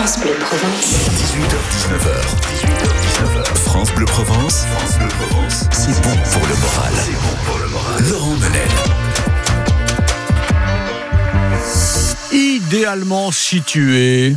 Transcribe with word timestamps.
France 0.00 0.18
Bleu 0.20 0.32
Provence. 0.40 1.10
18h19h. 1.10 2.08
18h19h. 2.54 3.44
France 3.66 3.92
Bleu 3.94 4.06
Provence. 4.06 4.64
France 4.64 4.96
Bleu 4.98 5.08
Provence. 5.08 5.64
C'est 5.72 6.02
bon 6.02 6.16
pour 6.32 6.46
le 6.48 6.54
moral. 6.56 6.92
C'est 6.94 7.12
bon 7.12 7.36
pour 7.44 7.58
le 7.58 7.68
moral. 7.68 8.02
Laurent 8.10 8.36
Menel. 8.36 8.68
Idéalement 12.32 13.30
situé. 13.30 14.34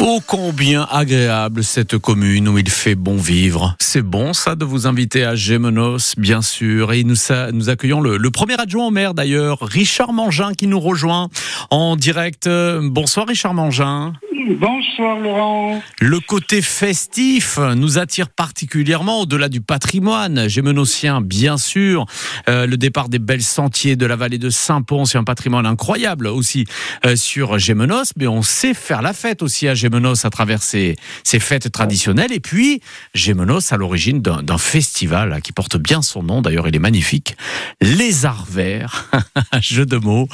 Ô 0.00 0.20
combien 0.26 0.88
agréable 0.90 1.62
cette 1.62 1.96
commune 1.98 2.48
où 2.48 2.58
il 2.58 2.68
fait 2.68 2.96
bon 2.96 3.16
vivre. 3.16 3.76
C'est 3.78 4.02
bon 4.02 4.32
ça 4.32 4.56
de 4.56 4.64
vous 4.64 4.88
inviter 4.88 5.22
à 5.24 5.36
Gémenos, 5.36 6.14
bien 6.16 6.42
sûr. 6.42 6.92
Et 6.92 7.04
nous, 7.04 7.14
ça- 7.14 7.52
nous 7.52 7.68
accueillons 7.70 8.00
le, 8.00 8.16
le 8.16 8.30
premier 8.32 8.58
adjoint 8.58 8.86
au 8.88 8.90
maire 8.90 9.14
d'ailleurs, 9.14 9.58
Richard 9.60 10.12
Mangin, 10.12 10.54
qui 10.54 10.66
nous 10.66 10.80
rejoint 10.80 11.28
en 11.70 11.94
direct. 11.94 12.48
Euh, 12.48 12.80
Bonsoir 12.82 13.28
Richard 13.28 13.54
Mangin. 13.54 14.14
Bonsoir 14.48 15.18
Laurent. 15.20 15.80
Le 16.00 16.18
côté 16.18 16.62
festif 16.62 17.58
nous 17.76 17.98
attire 17.98 18.28
particulièrement 18.28 19.20
au-delà 19.20 19.48
du 19.48 19.60
patrimoine 19.60 20.48
gémenosien, 20.48 21.20
bien 21.20 21.58
sûr. 21.58 22.06
Euh, 22.48 22.66
le 22.66 22.76
départ 22.76 23.08
des 23.08 23.18
belles 23.18 23.42
sentiers 23.42 23.94
de 23.94 24.04
la 24.04 24.16
vallée 24.16 24.38
de 24.38 24.50
Saint-Pons, 24.50 25.04
c'est 25.04 25.18
un 25.18 25.24
patrimoine 25.24 25.66
incroyable 25.66 26.26
aussi 26.26 26.64
euh, 27.06 27.14
sur 27.14 27.58
Gémenos, 27.58 28.12
mais 28.16 28.26
on 28.26 28.42
sait 28.42 28.74
faire 28.74 29.02
la 29.02 29.12
fête 29.12 29.42
aussi 29.42 29.68
à 29.68 29.74
Gémenos 29.74 30.24
à 30.24 30.30
travers 30.30 30.62
ses, 30.62 30.96
fêtes 31.24 31.70
traditionnelles. 31.70 32.32
Et 32.32 32.40
puis, 32.40 32.80
Gémenos 33.14 33.72
à 33.72 33.76
l'origine 33.76 34.20
d'un 34.20 34.58
festival 34.58 35.40
qui 35.42 35.52
porte 35.52 35.76
bien 35.76 36.02
son 36.02 36.22
nom, 36.22 36.42
d'ailleurs 36.42 36.66
il 36.66 36.74
est 36.74 36.80
magnifique, 36.80 37.36
Les 37.80 38.24
Arts 38.24 38.46
Verts, 38.50 39.10
jeu 39.60 39.86
de 39.86 39.98
mots. 39.98 40.28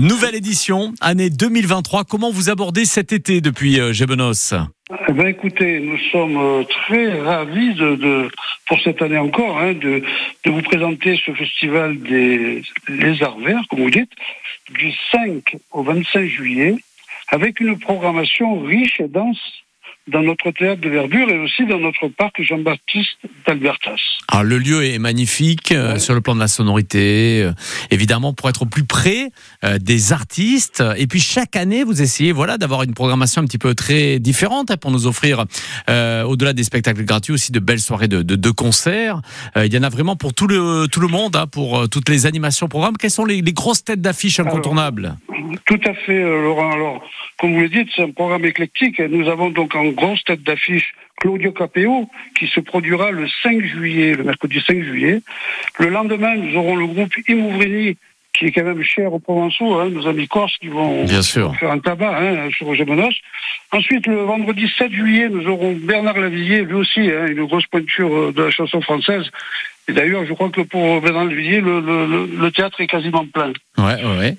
Nouvelle 0.00 0.34
édition, 0.34 0.94
année 1.00 1.30
2023. 1.30 2.04
Comment 2.04 2.32
vous 2.32 2.50
abordez 2.50 2.84
cet 2.86 3.12
été 3.12 3.40
depuis 3.52 3.78
euh, 3.80 3.92
Gémenos 3.92 4.54
Eh 5.08 5.12
ben, 5.12 5.26
écoutez, 5.26 5.78
nous 5.80 5.98
sommes 6.10 6.38
euh, 6.38 6.64
très 6.64 7.20
ravis 7.20 7.74
de, 7.74 8.30
pour 8.66 8.80
cette 8.80 9.02
année 9.02 9.18
encore 9.18 9.58
hein, 9.58 9.74
de, 9.74 10.02
de 10.44 10.50
vous 10.50 10.62
présenter 10.62 11.20
ce 11.22 11.32
festival 11.32 11.98
des 11.98 12.62
Les 12.88 13.22
Arts 13.22 13.38
Verts, 13.40 13.64
comme 13.68 13.80
vous 13.80 13.90
dites, 13.90 14.12
du 14.70 14.90
5 15.10 15.56
au 15.70 15.82
25 15.82 16.24
juillet, 16.24 16.76
avec 17.28 17.60
une 17.60 17.78
programmation 17.78 18.58
riche 18.60 19.00
et 19.00 19.08
dense 19.08 19.61
dans 20.10 20.22
notre 20.22 20.50
théâtre 20.50 20.80
de 20.80 20.88
verdure 20.88 21.28
et 21.30 21.38
aussi 21.38 21.64
dans 21.66 21.78
notre 21.78 22.08
parc 22.08 22.42
Jean-Baptiste 22.42 23.18
d'Albertas. 23.46 24.00
Alors 24.28 24.44
le 24.44 24.58
lieu 24.58 24.84
est 24.84 24.98
magnifique 24.98 25.72
euh, 25.72 25.98
sur 25.98 26.14
le 26.14 26.20
plan 26.20 26.34
de 26.34 26.40
la 26.40 26.48
sonorité, 26.48 27.42
euh, 27.42 27.52
évidemment 27.90 28.32
pour 28.32 28.48
être 28.48 28.62
au 28.62 28.66
plus 28.66 28.84
près 28.84 29.30
euh, 29.64 29.78
des 29.78 30.12
artistes. 30.12 30.82
Et 30.96 31.06
puis 31.06 31.20
chaque 31.20 31.54
année, 31.54 31.84
vous 31.84 32.02
essayez 32.02 32.32
voilà 32.32 32.58
d'avoir 32.58 32.82
une 32.82 32.94
programmation 32.94 33.42
un 33.42 33.44
petit 33.44 33.58
peu 33.58 33.74
très 33.74 34.18
différente 34.18 34.70
hein, 34.70 34.76
pour 34.76 34.90
nous 34.90 35.06
offrir, 35.06 35.44
au-delà 35.88 36.52
des 36.52 36.64
spectacles 36.64 37.04
gratuits, 37.04 37.32
aussi 37.32 37.52
de 37.52 37.60
belles 37.60 37.80
soirées 37.80 38.08
de, 38.08 38.22
de, 38.22 38.36
de 38.36 38.50
concerts. 38.50 39.20
Il 39.56 39.72
y 39.72 39.78
en 39.78 39.82
a 39.82 39.88
vraiment 39.88 40.16
pour 40.16 40.34
tout 40.34 40.46
le 40.46 40.86
tout 40.90 41.00
le 41.00 41.08
monde, 41.08 41.36
hein, 41.36 41.46
pour 41.46 41.88
toutes 41.88 42.08
les 42.08 42.26
animations 42.26 42.68
programmes. 42.68 42.96
Quelles 42.96 43.10
sont 43.10 43.24
les, 43.24 43.42
les 43.42 43.52
grosses 43.52 43.84
têtes 43.84 44.00
d'affiches 44.00 44.40
incontournables? 44.40 45.16
Tout 45.66 45.80
à 45.84 45.94
fait, 45.94 46.22
euh, 46.22 46.42
Laurent. 46.42 46.70
Alors, 46.72 47.08
comme 47.38 47.54
vous 47.54 47.60
le 47.60 47.68
dites, 47.68 47.88
c'est 47.94 48.02
un 48.02 48.10
programme 48.10 48.44
éclectique. 48.44 48.98
Nous 49.00 49.28
avons 49.28 49.50
donc 49.50 49.74
en 49.74 49.86
grosse 49.86 50.22
tête 50.24 50.42
d'affiche 50.42 50.94
Claudio 51.20 51.52
Capéo, 51.52 52.08
qui 52.38 52.46
se 52.48 52.60
produira 52.60 53.10
le 53.10 53.26
5 53.42 53.62
juillet, 53.64 54.14
le 54.14 54.24
mercredi 54.24 54.62
5 54.66 54.82
juillet. 54.82 55.20
Le 55.78 55.88
lendemain, 55.88 56.34
nous 56.36 56.56
aurons 56.58 56.76
le 56.76 56.86
groupe 56.86 57.12
Imouvrini, 57.28 57.96
qui 58.32 58.46
est 58.46 58.52
quand 58.52 58.64
même 58.64 58.82
cher 58.82 59.12
aux 59.12 59.18
Provençaux, 59.18 59.74
hein, 59.74 59.88
nos 59.90 60.06
amis 60.08 60.26
corses 60.26 60.56
qui 60.58 60.68
vont 60.68 61.04
Bien 61.04 61.22
sûr. 61.22 61.54
faire 61.56 61.70
un 61.70 61.78
tabac 61.78 62.16
hein, 62.18 62.48
sur 62.56 62.74
Gémenos. 62.74 63.14
Ensuite, 63.72 64.06
le 64.06 64.22
vendredi 64.22 64.70
7 64.78 64.90
juillet, 64.92 65.28
nous 65.28 65.46
aurons 65.46 65.72
Bernard 65.74 66.18
Lavillier, 66.18 66.62
lui 66.62 66.74
aussi, 66.74 67.00
hein, 67.00 67.26
une 67.28 67.44
grosse 67.44 67.66
pointure 67.66 68.12
euh, 68.14 68.32
de 68.32 68.42
la 68.44 68.50
chanson 68.50 68.80
française. 68.80 69.24
Et 69.88 69.92
d'ailleurs, 69.92 70.24
je 70.26 70.32
crois 70.32 70.48
que 70.48 70.60
pour 70.62 71.00
Bernard 71.00 71.24
Lavillier, 71.26 71.60
le, 71.60 71.80
le- 71.80 72.06
le- 72.06 72.30
le 72.40 72.50
théâtre 72.52 72.80
est 72.80 72.86
quasiment 72.86 73.26
plein. 73.26 73.52
Ouais, 73.78 74.02
ouais, 74.18 74.36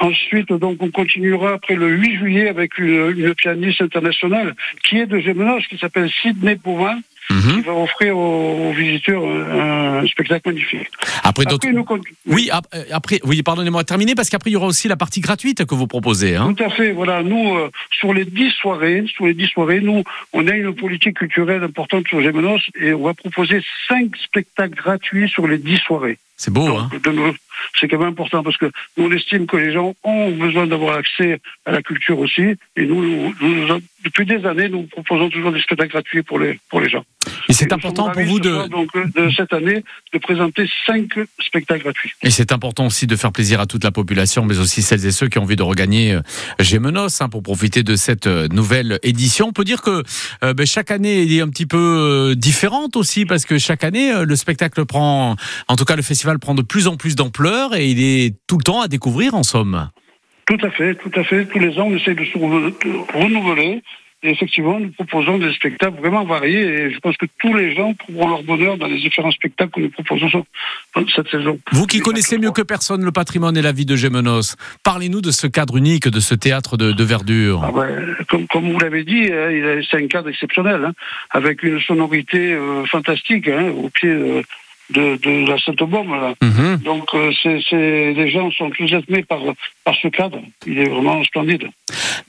Ensuite, 0.00 0.52
donc, 0.52 0.76
on 0.80 0.90
continuera 0.90 1.54
après 1.54 1.74
le 1.74 1.88
8 1.88 2.18
juillet 2.18 2.48
avec 2.48 2.78
une, 2.78 3.14
une 3.16 3.34
pianiste 3.34 3.80
internationale 3.82 4.54
qui 4.84 4.98
est 4.98 5.06
de 5.06 5.18
Gémenos, 5.18 5.62
qui 5.68 5.76
s'appelle 5.76 6.08
Sidney 6.22 6.54
Bouvin, 6.56 6.94
qui 7.26 7.34
Mhm. 7.34 7.60
va 7.60 7.72
offrir 7.74 8.16
aux, 8.16 8.70
aux 8.70 8.72
visiteurs 8.72 9.22
un, 9.22 9.98
un 9.98 10.06
spectacle 10.06 10.48
magnifique. 10.48 10.88
Après 11.24 11.44
nous 11.72 11.84
Oui, 12.26 12.48
euh, 12.74 12.84
après, 12.90 13.20
oui, 13.24 13.42
pardonnez-moi, 13.42 13.84
terminé 13.84 14.14
parce 14.14 14.30
qu'après 14.30 14.48
il 14.48 14.54
y 14.54 14.56
aura 14.56 14.66
aussi 14.68 14.88
la 14.88 14.96
partie 14.96 15.20
gratuite 15.20 15.66
que 15.66 15.74
vous 15.74 15.86
proposez. 15.86 16.36
Hein. 16.36 16.54
Tout 16.56 16.64
à 16.64 16.70
fait. 16.70 16.92
Voilà, 16.92 17.22
nous, 17.22 17.56
euh, 17.58 17.70
sur 17.90 18.14
les 18.14 18.24
dix 18.24 18.50
soirées, 18.52 19.04
sur 19.14 19.26
les 19.26 19.34
dix 19.34 19.48
soirées, 19.48 19.80
nous, 19.80 20.04
on 20.32 20.46
a 20.46 20.52
une 20.54 20.74
politique 20.74 21.18
culturelle 21.18 21.62
importante 21.64 22.08
sur 22.08 22.22
Gémenos 22.22 22.62
et 22.80 22.94
on 22.94 23.02
va 23.02 23.12
proposer 23.12 23.60
cinq 23.88 24.16
spectacles 24.16 24.76
gratuits 24.76 25.28
sur 25.28 25.46
les 25.46 25.58
dix 25.58 25.76
soirées. 25.78 26.16
C'est 26.38 26.52
beau, 26.52 26.68
hein. 26.68 26.88
Donc, 26.92 27.02
de 27.02 27.10
nos- 27.10 27.34
c'est 27.78 27.88
quand 27.88 27.98
même 27.98 28.08
important 28.08 28.42
parce 28.42 28.56
que 28.56 28.66
nous, 28.96 29.04
on 29.06 29.12
estime 29.12 29.46
que 29.46 29.56
les 29.56 29.72
gens 29.72 29.94
ont 30.04 30.30
besoin 30.32 30.66
d'avoir 30.66 30.96
accès 30.96 31.40
à 31.66 31.72
la 31.72 31.82
culture 31.82 32.18
aussi. 32.18 32.54
Et 32.76 32.86
nous, 32.86 33.02
nous- 33.02 33.34
nous- 33.66 33.80
depuis 34.04 34.24
des 34.26 34.44
années, 34.46 34.68
nous 34.68 34.84
proposons 34.84 35.28
toujours 35.28 35.52
des 35.52 35.60
spectacles 35.60 35.90
gratuits 35.90 36.22
pour 36.22 36.38
les, 36.38 36.60
pour 36.70 36.80
les 36.80 36.88
gens. 36.88 37.04
Et 37.48 37.52
c'est 37.52 37.72
important 37.72 38.10
pour 38.10 38.22
vous 38.22 38.36
ce 38.36 38.42
de. 38.42 38.50
soir, 38.54 38.68
donc, 38.68 38.88
euh, 38.94 39.04
de 39.16 39.30
cette 39.32 39.52
année, 39.52 39.82
de 40.12 40.18
présenter 40.18 40.68
cinq 40.86 41.08
spectacles 41.40 41.82
gratuits. 41.82 42.12
Et 42.22 42.30
c'est 42.30 42.52
important 42.52 42.86
aussi 42.86 43.06
de 43.06 43.16
faire 43.16 43.32
plaisir 43.32 43.60
à 43.60 43.66
toute 43.66 43.82
la 43.84 43.90
population, 43.90 44.44
mais 44.44 44.58
aussi 44.58 44.82
celles 44.82 45.04
et 45.04 45.10
ceux 45.10 45.28
qui 45.28 45.38
ont 45.38 45.42
envie 45.42 45.56
de 45.56 45.62
regagner 45.62 46.12
euh, 46.12 46.20
Gémenos 46.60 47.20
hein, 47.20 47.28
pour 47.28 47.42
profiter 47.42 47.82
de 47.82 47.96
cette 47.96 48.26
euh, 48.28 48.46
nouvelle 48.52 48.98
édition. 49.02 49.48
On 49.48 49.52
peut 49.52 49.64
dire 49.64 49.82
que 49.82 50.02
euh, 50.44 50.54
ben, 50.54 50.64
chaque 50.66 50.90
année 50.90 51.22
est 51.24 51.40
un 51.40 51.48
petit 51.48 51.66
peu 51.66 52.34
différente 52.36 52.96
aussi, 52.96 53.26
parce 53.26 53.44
que 53.44 53.58
chaque 53.58 53.82
année, 53.84 54.12
le 54.24 54.36
spectacle 54.36 54.84
prend, 54.86 55.36
en 55.66 55.76
tout 55.76 55.84
cas 55.84 55.96
le 55.96 56.02
festival 56.02 56.38
prend 56.38 56.54
de 56.54 56.62
plus 56.62 56.86
en 56.86 56.96
plus 56.96 57.16
d'ampleur 57.16 57.47
et 57.74 57.86
il 57.86 58.02
est 58.02 58.34
tout 58.46 58.58
le 58.58 58.62
temps 58.64 58.80
à 58.80 58.88
découvrir 58.88 59.34
en 59.34 59.42
somme. 59.42 59.88
Tout 60.46 60.58
à 60.62 60.70
fait, 60.70 60.94
tout 60.94 61.10
à 61.14 61.24
fait. 61.24 61.44
Tous 61.46 61.58
les 61.58 61.78
ans, 61.78 61.86
on 61.88 61.96
essaie 61.96 62.14
de 62.14 62.24
se 62.24 62.38
renouveler. 62.38 63.82
Et 64.24 64.30
effectivement, 64.30 64.80
nous 64.80 64.90
proposons 64.90 65.38
des 65.38 65.52
spectacles 65.52 65.98
vraiment 66.00 66.24
variés. 66.24 66.60
Et 66.66 66.90
je 66.92 66.98
pense 66.98 67.16
que 67.16 67.26
tous 67.38 67.54
les 67.54 67.76
gens 67.76 67.94
trouveront 67.94 68.28
leur 68.28 68.42
bonheur 68.42 68.76
dans 68.76 68.88
les 68.88 68.98
différents 68.98 69.30
spectacles 69.30 69.70
que 69.70 69.80
nous 69.80 69.90
proposons 69.90 70.28
sur- 70.28 70.44
cette 71.14 71.28
saison. 71.28 71.56
Vous 71.70 71.86
qui 71.86 72.00
connaissez 72.00 72.36
mieux 72.36 72.50
que 72.50 72.62
personne 72.62 73.04
le 73.04 73.12
patrimoine 73.12 73.56
et 73.56 73.62
la 73.62 73.70
vie 73.70 73.86
de 73.86 73.94
Gémenos, 73.94 74.56
parlez-nous 74.82 75.20
de 75.20 75.30
ce 75.30 75.46
cadre 75.46 75.76
unique, 75.76 76.08
de 76.08 76.18
ce 76.18 76.34
théâtre 76.34 76.76
de, 76.76 76.90
de 76.90 77.04
verdure. 77.04 77.60
Ah 77.62 77.70
ouais, 77.70 77.94
comme, 78.28 78.48
comme 78.48 78.72
vous 78.72 78.78
l'avez 78.80 79.04
dit, 79.04 79.30
hein, 79.32 79.80
c'est 79.88 80.02
un 80.02 80.08
cadre 80.08 80.30
exceptionnel, 80.30 80.84
hein, 80.84 80.92
avec 81.30 81.62
une 81.62 81.80
sonorité 81.80 82.54
euh, 82.54 82.84
fantastique 82.86 83.46
hein, 83.46 83.70
au 83.70 83.88
pied 83.88 84.08
euh, 84.08 84.42
de, 84.90 85.16
de 85.16 85.46
la 85.48 85.58
Sainte-Baume. 85.58 86.10
là. 86.10 86.34
Mhm. 86.42 86.78
Donc, 86.78 87.08
euh, 87.14 87.32
c'est, 87.42 87.60
les 88.12 88.30
gens 88.30 88.50
sont 88.52 88.66
enthousiasmés 88.66 89.22
par, 89.22 89.40
par 89.84 89.94
ce 90.02 90.08
cadre. 90.08 90.40
Il 90.66 90.78
est 90.78 90.88
vraiment 90.88 91.22
splendide. 91.24 91.68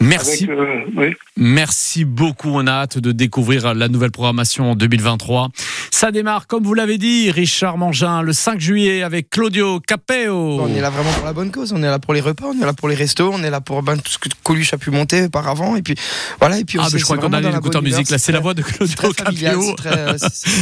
Merci. 0.02 0.46
Avec, 0.46 0.58
euh, 0.58 0.82
oui. 0.96 1.08
Merci 1.36 2.06
beaucoup. 2.06 2.50
On 2.54 2.68
a 2.68 2.72
hâte 2.72 2.98
de 3.00 3.12
découvrir 3.12 3.74
la 3.74 3.88
nouvelle 3.90 4.12
programmation 4.12 4.72
en 4.72 4.76
2023. 4.76 5.50
Ça 5.92 6.12
démarre, 6.12 6.48
comme 6.48 6.64
vous 6.64 6.74
l'avez 6.74 6.98
dit, 6.98 7.32
Richard 7.32 7.78
Mangin, 7.78 8.22
le 8.22 8.32
5 8.32 8.60
juillet 8.60 9.04
avec 9.04 9.30
Claudio 9.30 9.80
Capeo. 9.82 10.62
On 10.62 10.74
est 10.74 10.82
là 10.82 10.90
vraiment 10.90 11.12
pour 11.12 11.26
la 11.26 11.34
bonne 11.34 11.52
cause, 11.52 11.74
on 11.74 11.84
est 11.84 11.88
là 11.88 12.00
pour 12.00 12.14
les 12.14 12.22
repas, 12.22 12.46
on 12.46 12.62
est 12.62 12.66
là 12.66 12.74
pour 12.74 12.88
les 12.88 12.96
restos, 12.96 13.32
on 13.34 13.44
est 13.44 13.50
là 13.50 13.60
pour 13.60 13.84
ben, 13.84 13.98
tout 13.98 14.12
ce 14.12 14.18
que 14.18 14.30
Coluche 14.44 14.74
a 14.74 14.78
pu 14.78 14.92
monter 14.92 15.24
auparavant. 15.24 15.76
Et 15.76 15.82
puis 15.82 15.96
voilà, 16.40 16.60
et 16.60 16.64
puis 16.64 16.78
Ah, 16.80 16.86
on 16.88 16.94
mais 16.94 17.00
je 17.00 17.04
crois 17.04 17.18
qu'on 17.18 17.34
allait 17.34 17.50
en 17.54 17.82
musique. 17.82 18.10
Là, 18.10 18.18
c'est 18.18 18.32
la 18.32 18.40
voix 18.40 18.54
de 18.54 18.62
Claudio 18.62 19.12
Capeo. 19.12 19.62
c'est 19.62 19.76
très, 19.76 20.16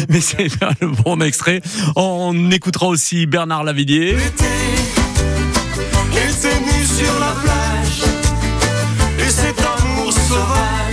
Mais 0.10 0.22
c'est 0.22 0.48
le 0.82 0.88
bon 1.04 1.22
extrait. 1.22 1.62
On 1.96 2.50
écoutera 2.52 2.88
aussi 2.88 3.28
Bernard 3.28 3.64
Lavillier. 3.64 4.16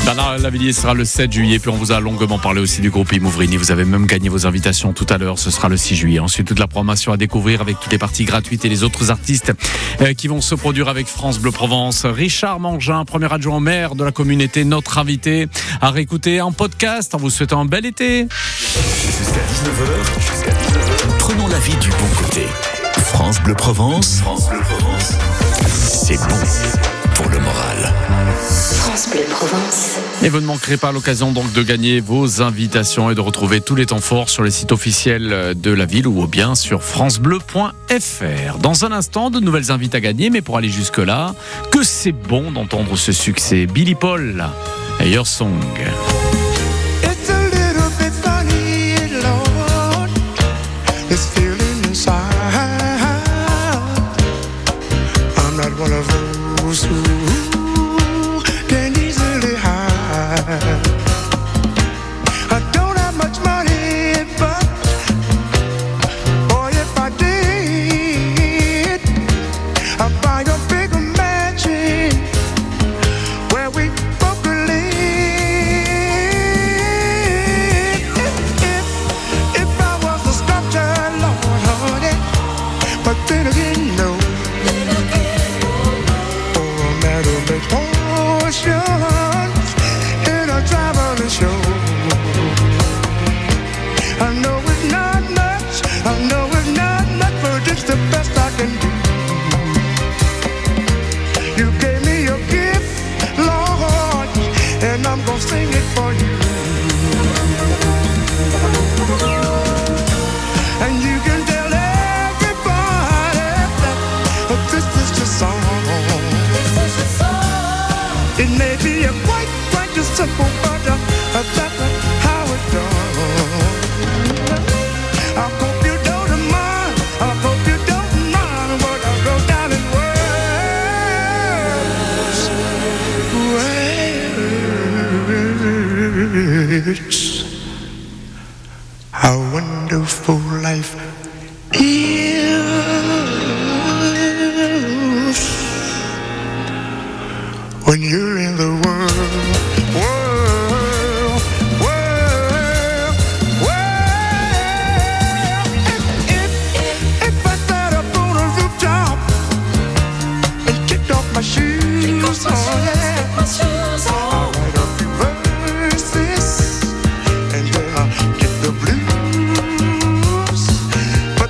Bernard 0.05 0.39
Lavillier 0.39 0.75
sera 0.75 0.93
le 0.93 1.07
7 1.07 1.33
juillet, 1.33 1.59
puis 1.59 1.71
on 1.71 1.77
vous 1.77 1.91
a 1.91 1.99
longuement 1.99 2.39
parlé 2.39 2.61
aussi 2.61 2.83
du 2.83 2.91
groupe 2.91 3.11
Imouvrini. 3.13 3.57
Vous 3.57 3.71
avez 3.71 3.87
même 3.87 4.05
gagné 4.05 4.29
vos 4.29 4.47
invitations 4.47 4.93
tout 4.93 5.07
à 5.09 5.17
l'heure, 5.17 5.39
ce 5.39 5.51
sera 5.51 5.71
le 5.71 5.79
6 5.79 5.97
juillet. 5.97 6.19
Ensuite, 6.19 6.47
toute 6.47 6.59
la 6.59 6.67
programmation 6.67 7.13
à 7.13 7.17
découvrir 7.17 7.63
avec 7.63 7.81
toutes 7.81 7.91
les 7.91 7.99
parties 7.99 8.25
gratuites 8.25 8.65
et 8.67 8.69
les 8.69 8.83
autres 8.85 9.11
artistes 9.11 9.53
euh, 10.03 10.13
qui 10.13 10.29
vont 10.29 10.43
se 10.43 10.55
produire 10.55 10.89
avec 10.89 11.07
France 11.07 11.39
Bleu 11.39 11.53
Provence. 11.53 12.05
Richard 12.05 12.61
Mangin, 12.61 13.05
premier 13.07 13.33
adjoint 13.33 13.61
maire 13.61 13.95
de 13.95 14.05
la 14.05 14.13
communauté, 14.13 14.65
notre 14.65 14.99
invité, 14.99 15.49
à 15.81 15.91
réécouter 15.91 16.43
en 16.43 16.53
podcast 16.53 17.15
en 17.15 17.19
vous 17.19 17.31
souhaitant 17.31 17.61
un 17.61 17.67
bel 17.67 17.87
été. 17.87 18.27
Jusqu'à 18.29 19.41
19h. 19.41 20.21
Jusqu'à 20.21 20.51
19h. 20.51 21.19
Prenons 21.19 21.49
la 21.49 21.59
vie 21.61 21.77
du 21.77 21.89
bon 21.89 22.23
côté. 22.23 22.47
France 22.97 23.41
Bleu 23.43 23.55
Provence. 23.55 24.21
France 24.21 24.51
Bleu 24.51 24.61
Provence. 24.61 25.15
C'est 25.67 26.19
bon 26.19 27.04
pour 27.15 27.29
le 27.31 27.39
moral. 27.39 27.93
France 28.39 29.09
Bleu 29.11 29.25
Provence. 29.31 29.99
Et 30.23 30.29
vous 30.29 30.41
ne 30.41 30.47
manquerez 30.47 30.77
pas 30.77 30.93
l'occasion 30.93 31.33
donc 31.33 31.53
de 31.53 31.63
gagner 31.63 32.01
vos 32.01 32.43
invitations 32.43 33.11
et 33.11 33.15
de 33.15 33.21
retrouver 33.21 33.61
tous 33.61 33.75
les 33.75 33.87
temps 33.87 34.01
forts 34.01 34.29
sur 34.29 34.43
les 34.43 34.51
sites 34.51 34.73
officiels 34.73 35.55
de 35.57 35.71
la 35.71 35.87
ville 35.87 36.07
ou 36.07 36.27
bien 36.27 36.55
sur 36.55 36.83
francebleu.fr. 36.83 38.59
Dans 38.59 38.85
un 38.85 38.93
instant, 38.93 39.31
de 39.31 39.41
nouvelles 39.41 39.71
invites 39.71 39.95
à 39.95 40.01
gagner, 40.01 40.31
mais 40.31 40.43
pour 40.43 40.57
aller 40.57 40.69
jusque-là, 40.69 41.35
que 41.71 41.83
c'est 41.83 42.13
bon 42.13 42.51
d'entendre 42.51 42.97
ce 42.97 43.13
succès. 43.13 43.67
Billy 43.67 43.95
Paul, 43.95 44.45
Ayer 45.01 45.25
Song. 45.25 45.51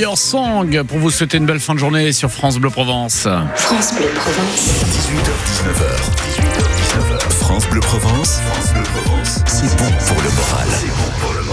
Warrior 0.00 0.16
Song 0.16 0.82
pour 0.84 0.98
vous 0.98 1.10
souhaiter 1.10 1.36
une 1.36 1.44
belle 1.44 1.60
fin 1.60 1.74
de 1.74 1.78
journée 1.78 2.12
sur 2.12 2.30
France 2.30 2.56
Bleu 2.56 2.70
Provence. 2.70 3.28
France 3.54 3.92
Bleu 3.92 4.06
Provence. 4.14 4.82
18h19h. 4.86 6.00
18h19h. 6.38 7.30
France 7.32 7.66
Bleu 7.68 7.80
Provence. 7.80 8.40
France 8.40 8.72
Bleu 8.72 8.82
Provence. 8.82 9.40
C'est 9.46 9.76
bon 9.76 9.84
pour 10.06 10.22
le 10.22 10.30
moral. 10.30 10.68
C'est 10.70 10.86
bon 10.86 11.10
pour 11.20 11.34
le 11.34 11.42
moral. 11.42 11.49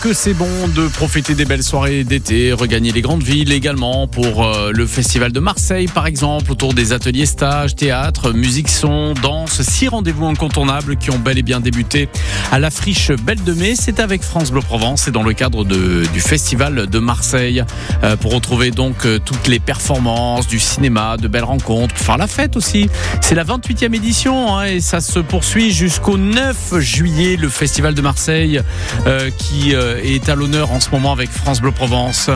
que 0.00 0.12
c'est 0.12 0.34
bon 0.34 0.68
de 0.68 0.86
profiter 0.86 1.34
des 1.34 1.44
belles 1.44 1.62
soirées 1.62 2.04
d'été, 2.04 2.52
regagner 2.52 2.92
les 2.92 3.00
grandes 3.00 3.22
villes 3.22 3.52
également 3.52 4.06
pour 4.06 4.44
euh, 4.44 4.70
le 4.72 4.86
festival 4.86 5.32
de 5.32 5.40
Marseille 5.40 5.86
par 5.86 6.06
exemple, 6.06 6.52
autour 6.52 6.74
des 6.74 6.92
ateliers 6.92 7.26
stages, 7.26 7.74
théâtre, 7.74 8.32
musique 8.32 8.68
son, 8.68 9.14
danse, 9.14 9.62
six 9.62 9.88
rendez-vous 9.88 10.26
incontournables 10.26 10.96
qui 10.96 11.10
ont 11.10 11.18
bel 11.18 11.38
et 11.38 11.42
bien 11.42 11.60
débuté 11.60 12.08
à 12.52 12.58
la 12.58 12.70
friche 12.70 13.10
Belle 13.10 13.42
de 13.42 13.52
Mai. 13.54 13.74
C'est 13.76 13.98
avec 13.98 14.22
France 14.22 14.52
Bleu 14.52 14.60
Provence 14.60 15.08
et 15.08 15.10
dans 15.10 15.22
le 15.22 15.32
cadre 15.32 15.64
du 15.64 16.20
festival 16.20 16.86
de 16.86 16.98
Marseille 16.98 17.64
euh, 18.04 18.16
pour 18.16 18.34
retrouver 18.34 18.70
donc 18.70 19.04
euh, 19.04 19.18
toutes 19.24 19.48
les 19.48 19.58
performances, 19.58 20.46
du 20.46 20.60
cinéma, 20.60 21.16
de 21.16 21.28
belles 21.28 21.44
rencontres, 21.44 21.94
pour 21.94 22.04
faire 22.04 22.18
la 22.18 22.28
fête 22.28 22.56
aussi. 22.56 22.88
C'est 23.20 23.34
la 23.34 23.44
28e 23.44 23.94
édition 23.94 24.56
hein, 24.56 24.64
et 24.64 24.80
ça 24.80 25.00
se 25.00 25.18
poursuit 25.18 25.72
jusqu'au 25.72 26.18
9 26.18 26.78
juillet, 26.78 27.36
le 27.36 27.48
festival 27.48 27.94
de 27.94 28.02
Marseille 28.02 28.60
qui 29.38 29.74
euh, 29.88 30.00
est 30.02 30.28
à 30.28 30.34
l'honneur 30.34 30.72
en 30.72 30.80
ce 30.80 30.90
moment 30.90 31.12
avec 31.12 31.30
France 31.30 31.60
Bleu 31.60 31.72
Provence. 31.72 32.30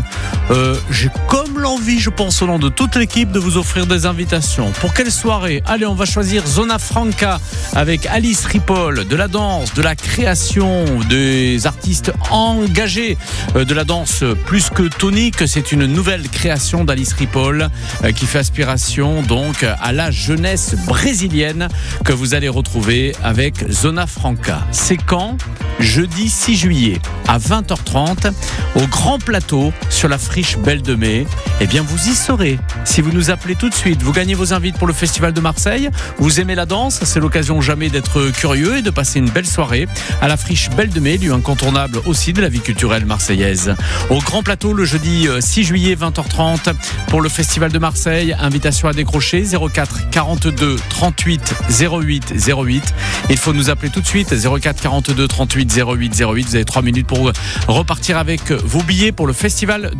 Euh, 0.51 0.77
j'ai 0.91 1.09
comme 1.29 1.59
l'envie, 1.59 1.99
je 1.99 2.11
pense, 2.11 2.43
au 2.43 2.47
nom 2.47 2.59
de 2.59 2.69
toute 2.69 2.97
l'équipe, 2.97 3.31
de 3.31 3.39
vous 3.39 3.57
offrir 3.57 3.87
des 3.87 4.07
invitations. 4.07 4.71
Pour 4.81 4.95
quelle 4.95 5.11
soirée 5.11 5.63
Allez, 5.67 5.87
on 5.87 5.95
va 5.95 6.05
choisir 6.05 6.47
Zona 6.47 6.79
Franca 6.79 7.41
avec 7.75 8.07
Alice 8.07 8.45
Ripoll, 8.45 9.07
de 9.07 9.17
la 9.17 9.29
danse, 9.29 9.75
de 9.75 9.83
la 9.83 9.95
création, 9.95 10.85
des 11.09 11.67
artistes 11.67 12.13
engagés, 12.31 13.17
euh, 13.57 13.65
de 13.65 13.75
la 13.75 13.85
danse 13.85 14.25
plus 14.47 14.71
que 14.71 14.85
tonique. 14.85 15.47
C'est 15.47 15.73
une 15.73 15.87
nouvelle 15.87 16.29
création 16.29 16.85
d'Alice 16.85 17.13
Ripoll 17.13 17.69
qui 18.17 18.27
fait 18.27 18.39
aspiration 18.39 19.23
donc 19.23 19.65
à 19.65 19.93
la 19.93 20.11
jeunesse 20.11 20.75
brésilienne 20.87 21.69
que 22.05 22.13
vous 22.13 22.35
allez 22.35 22.49
retrouver 22.49 23.15
avec 23.23 23.71
Zona 23.71 24.07
Franca. 24.07 24.67
C'est 24.71 24.97
quand 24.97 25.37
Jeudi 25.81 26.29
6 26.29 26.57
juillet 26.57 27.01
à 27.27 27.39
20h30 27.49 28.33
au 28.77 28.87
Grand 28.87 29.19
Plateau 29.19 29.73
sur 29.91 30.09
la 30.09 30.19
friche 30.19 30.59
Belle 30.59 30.83
de 30.83 30.95
Mai. 30.95 31.27
Eh 31.61 31.67
bien, 31.67 31.83
vous 31.83 32.09
y 32.09 32.15
serez. 32.15 32.59
Si 32.85 33.01
vous 33.01 33.13
nous 33.13 33.31
appelez 33.31 33.55
tout 33.55 33.69
de 33.69 33.75
suite, 33.75 34.03
vous 34.03 34.13
gagnez 34.13 34.35
vos 34.35 34.53
invites 34.53 34.79
pour 34.79 34.87
le 34.87 34.93
Festival 34.93 35.33
de 35.33 35.41
Marseille. 35.41 35.91
Vous 36.19 36.41
aimez 36.41 36.55
la 36.55 36.67
danse, 36.67 37.01
c'est 37.05 37.21
l'occasion 37.21 37.61
jamais 37.61 37.89
d'être 37.89 38.31
curieux 38.31 38.79
et 38.79 38.83
de 38.83 38.91
passer 38.91 39.19
une 39.19 39.31
belle 39.31 39.47
soirée 39.47 39.89
à 40.21 40.29
la 40.29 40.37
friche 40.37 40.71
Belle 40.71 40.91
de 40.91 41.01
Mai, 41.01 41.19
lieu 41.19 41.33
incontournable 41.33 42.01
aussi 42.07 42.33
de 42.33 42.41
la 42.41 42.49
vie 42.49 42.61
culturelle 42.61 43.05
marseillaise. 43.05 43.75
Au 44.11 44.19
Grand 44.19 44.43
Plateau 44.43 44.73
le 44.73 44.85
jeudi 44.85 45.29
euh, 45.29 45.41
6 45.41 45.65
juillet 45.65 45.95
20h30 45.95 46.75
pour 47.09 47.21
le 47.21 47.29
Festival 47.29 47.73
de 47.73 47.79
Marseille. 47.79 48.35
Invitation 48.39 48.89
à 48.89 48.93
décrocher 48.93 49.45
04 49.45 50.11
42 50.11 50.77
38 50.89 51.55
08 51.81 52.35
08. 52.49 52.95
Il 53.31 53.37
faut 53.37 53.53
nous 53.53 53.71
appeler 53.71 53.91
tout 53.91 54.01
de 54.01 54.07
suite 54.07 54.35
04 54.35 54.81
42 54.83 55.29
38 55.29 55.81
08 55.87 56.21
08. 56.21 56.47
Vous 56.49 56.55
avez 56.55 56.65
trois 56.65 56.83
minutes 56.83 57.07
pour 57.07 57.32
repartir 57.67 58.19
avec 58.19 58.53
vos 58.53 58.83
billets 58.83 59.13
pour 59.13 59.27
le 59.27 59.33
Festival 59.33 59.91